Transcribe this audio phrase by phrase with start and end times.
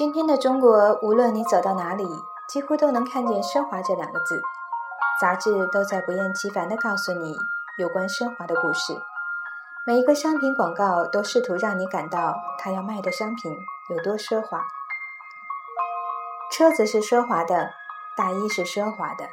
[0.00, 2.06] 今天的中国，无论你走到哪里，
[2.48, 4.40] 几乎都能看见“奢华”这两个字。
[5.20, 7.36] 杂志都在不厌其烦地告诉你
[7.76, 8.94] 有关奢华的故事。
[9.86, 13.54] 每一个商品广告都试图让你感到他要卖的商品
[13.90, 14.64] 有多奢华。
[16.50, 17.68] 车子是奢华的，
[18.16, 19.28] 大衣是奢华的，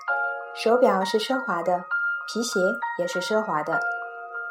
[0.53, 1.85] 手表是奢华的，
[2.27, 2.59] 皮鞋
[2.99, 3.79] 也是奢华的，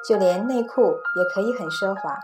[0.02, 2.18] 就连内裤也可以很奢华。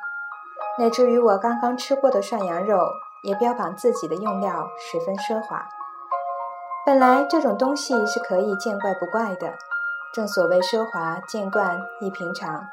[0.78, 2.90] 乃至于我刚刚吃过的涮羊肉，
[3.22, 5.66] 也标榜自己的用料十分奢华。
[6.84, 9.54] 本来这种东西是可以见怪不怪的，
[10.12, 12.66] 正所谓奢华见惯亦平常。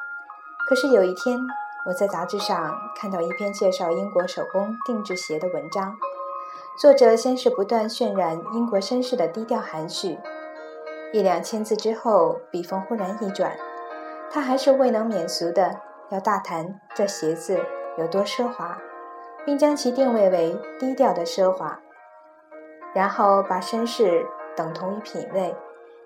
[0.68, 1.40] 可是有一天，
[1.86, 5.96] 我在杂志上看到一篇介绍英国手工定制鞋的文章，
[6.80, 10.20] 作者先是不断渲染英国绅士的低调含蓄，
[11.14, 13.56] 一两千字之后，笔锋忽然一转，
[14.32, 17.60] 他还是未能免俗的要大谈这鞋子。
[17.98, 18.78] 有多奢华，
[19.50, 21.80] 并将其定位为低调的奢华，
[22.94, 24.24] 然后把绅士
[24.56, 25.56] 等同于品味，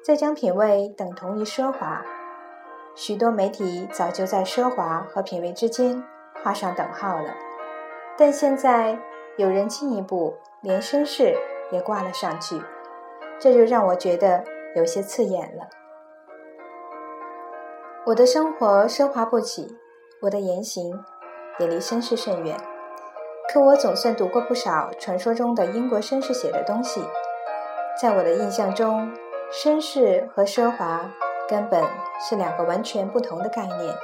[0.02, 2.06] 再将品味等同于奢华。
[2.96, 6.02] 许多媒体早就在奢华和品味之间
[6.42, 7.36] 画上等号了，
[8.18, 8.98] 但现在
[9.36, 11.36] 有人进一步连绅士
[11.70, 12.62] 也挂了上去，
[13.38, 15.68] 这就让我觉得有些刺眼了。
[18.06, 19.78] 我的生活奢华不起，
[20.22, 21.04] 我的言行。
[21.60, 22.58] 也离绅士甚远，
[23.52, 27.04] 可我总算读过不少传说中的英国绅士写的东西。
[28.02, 29.12] 在我的印象中，
[29.52, 31.12] 绅士和奢华
[31.48, 31.84] 根本
[32.20, 33.96] 是两个完全不同的概念。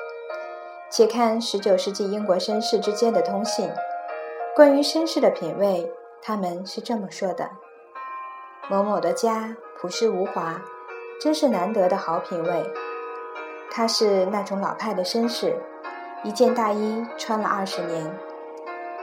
[0.92, 3.72] 且看19世纪英国绅士之间的通信，
[4.56, 7.50] 关于绅士的品味，他们是这么说的：
[8.70, 10.62] 某某的家朴实无华，
[11.20, 12.72] 真是难得的好品味。
[13.72, 15.56] 他是那种老派的绅士。
[16.22, 18.14] 一件大衣穿了二十年，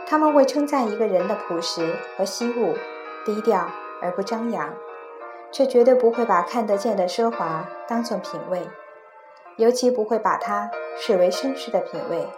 [0.07, 2.75] 他们会称赞一个人的朴实和惜物，
[3.25, 3.69] 低调
[4.01, 4.73] 而不张扬，
[5.51, 8.63] 却绝对不会把看得见的奢华当作品味，
[9.57, 12.29] 尤其不会把它视为绅士的品味。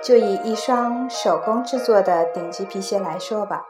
[0.00, 3.66] 就以一双手工制作的顶级皮鞋来说吧，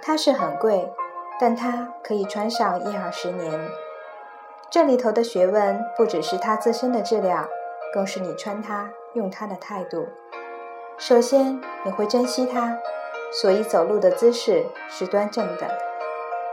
[0.00, 0.90] 它是很贵，
[1.38, 3.68] 但它可以穿上一二十年。
[4.70, 7.46] 这里头的学问不只是它自身的质量，
[7.92, 8.90] 更是你穿它。
[9.14, 10.08] 用它的态度，
[10.98, 12.78] 首先你会珍惜它，
[13.32, 15.66] 所以走路的姿势是端正的，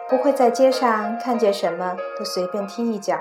[0.10, 3.20] 不会在街上看见什么都随便踢一脚。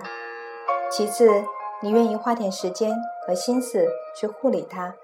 [0.90, 1.44] 其次，
[1.82, 2.96] 你愿意花点时间
[3.26, 3.86] 和心思
[4.16, 4.94] 去护理它，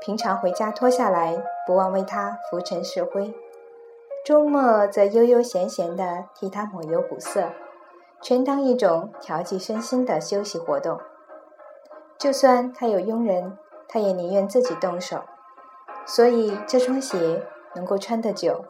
[0.00, 3.32] 平常回家脱下来，不忘为它拂尘拭灰；
[4.24, 7.50] 周末则悠悠闲闲地替它抹油补色，
[8.20, 10.98] 全当一种调剂身心的休息活动。
[12.18, 13.56] 就算他有佣人，
[13.88, 15.24] 他也宁愿自己动手。
[16.04, 17.42] 所以这双鞋
[17.74, 18.64] 能够穿得久。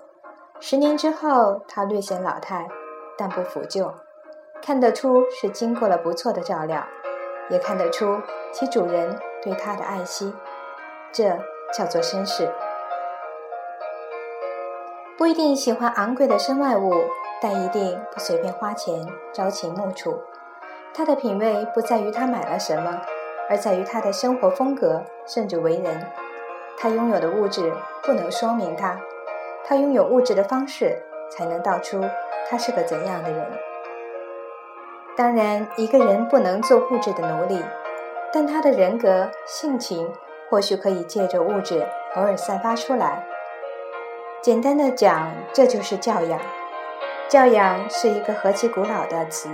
[0.60, 2.68] 十年之后，他略显老态，
[3.16, 3.94] 但不腐旧，
[4.60, 6.84] 看得出是经过了不错的照料，
[7.48, 8.20] 也看得出
[8.52, 10.34] 其主人对它的爱惜。
[11.12, 11.38] 这
[11.72, 12.50] 叫做绅士。
[15.16, 16.92] 不一定喜欢昂贵的身外物，
[17.40, 20.20] 但一定不随便花钱朝秦暮楚。
[20.92, 23.00] 他的品味不在于他买了什么。
[23.48, 26.06] 而在于他的生活风格，甚至为人。
[26.76, 27.72] 他拥有的物质
[28.02, 29.00] 不能说明他，
[29.64, 32.04] 他拥有物质的方式才能道出
[32.48, 33.46] 他是个怎样的人。
[35.16, 37.60] 当然，一个人不能做物质的奴隶，
[38.32, 40.12] 但他的人格、性情
[40.48, 43.26] 或许可以借着物质偶尔散发出来。
[44.40, 46.40] 简单的讲，这就是教养。
[47.28, 49.48] 教养是一个何其古老的词，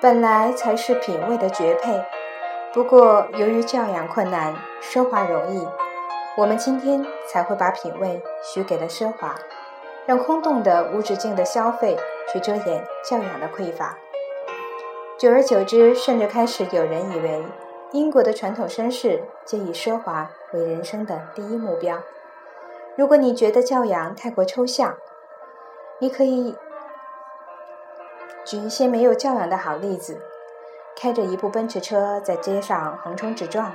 [0.00, 2.04] 本来才是品味的绝配。
[2.74, 4.52] 不过，由于教养困难，
[4.82, 5.64] 奢华容易，
[6.36, 9.36] 我们今天才会把品味许给了奢华，
[10.06, 11.96] 让空洞的无止境的消费
[12.32, 13.96] 去遮掩教养的匮乏。
[15.16, 17.44] 久而久之，甚至开始有人以为，
[17.92, 22.00] 英国的传统绅士皆以奢华为人生的第一目标。
[22.96, 24.96] 如果你觉得教养太过抽象，
[26.00, 26.56] 你可以
[28.44, 30.20] 举一些没有教养的好例子。
[31.04, 33.74] 开着一部奔驰车在街上横冲直撞，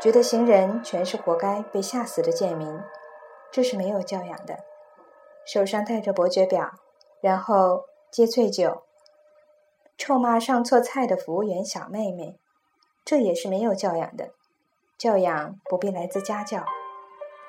[0.00, 2.80] 觉得行人全是活该被吓死的贱民，
[3.52, 4.58] 这是没有教养的。
[5.46, 6.72] 手上戴着伯爵表，
[7.20, 8.82] 然后接醉酒，
[9.96, 12.36] 臭骂上错菜的服务员小妹妹，
[13.04, 14.30] 这也是没有教养的。
[14.98, 16.64] 教养不必来自家教，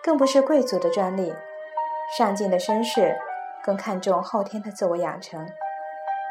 [0.04, 1.34] 更不是贵族的专利。
[2.16, 3.18] 上进的绅士
[3.64, 5.50] 更看重后天的自我养成。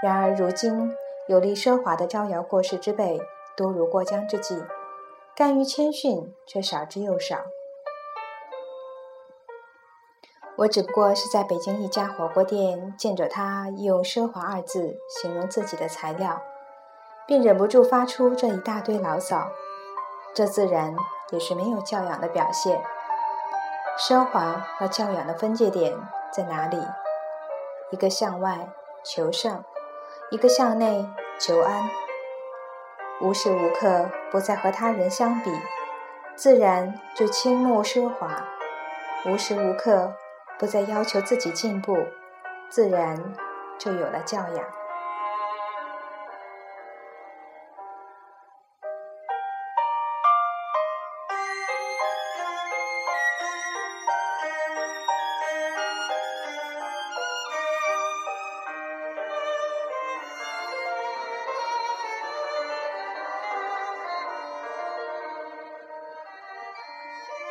[0.05, 0.94] 然而如今。
[1.28, 3.20] 有利奢华的招摇过市之辈
[3.56, 4.64] 多如过江之鲫，
[5.34, 7.38] 甘于谦逊却少之又少。
[10.58, 16.40] 我只不过是在北京一家火锅店见着他用“奢华”二字形容自己的材料，
[17.26, 19.50] 便忍不住发出这一大堆牢骚。
[20.32, 20.94] 这自然
[21.31, 22.82] 也是没有教养的表现。
[23.99, 25.93] 奢华和教养的分界点
[26.31, 26.78] 在哪里？
[27.90, 28.69] 一个向外
[29.05, 29.62] 求胜，
[30.31, 31.08] 一个向内
[31.38, 31.88] 求安。
[33.20, 35.50] 无时无刻不在和他人相比，
[36.34, 38.28] 自然就轻慕奢华；
[39.25, 40.14] 无时无刻。
[40.58, 41.94] 不再要求自己进步，
[42.70, 43.23] 自然
[43.76, 44.64] 就有了教养。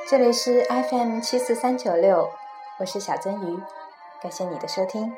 [0.07, 2.29] 这里是 FM 七四三九六。
[2.77, 3.59] 我是小鳟鱼，
[4.21, 5.11] 感谢你的收听。